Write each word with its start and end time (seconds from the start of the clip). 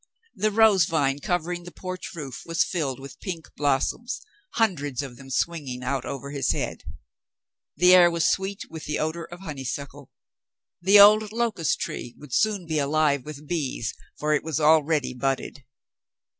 The 0.33 0.49
rose 0.49 0.85
vine 0.85 1.19
covering 1.19 1.63
the 1.63 1.71
porch 1.71 2.15
roof 2.15 2.41
was 2.43 2.63
filled 2.63 2.99
with 2.99 3.19
pink 3.19 3.51
blossoms, 3.55 4.19
hundreds 4.55 5.03
of 5.03 5.15
them 5.15 5.29
swinging 5.29 5.83
out 5.83 6.05
over 6.05 6.31
his 6.31 6.53
head. 6.53 6.81
The 7.77 7.93
air 7.93 8.09
was 8.09 8.27
sweet 8.27 8.63
with 8.67 8.85
the 8.85 8.97
odor 8.97 9.25
of 9.25 9.41
honeysuckle. 9.41 10.09
The 10.81 10.99
old 10.99 11.31
locust 11.31 11.79
tree 11.81 12.15
would 12.17 12.33
soon 12.33 12.65
be 12.65 12.79
alive 12.79 13.25
with 13.25 13.47
bees, 13.47 13.93
for 14.17 14.33
it 14.33 14.43
was 14.43 14.59
already 14.59 15.13
budded. 15.13 15.65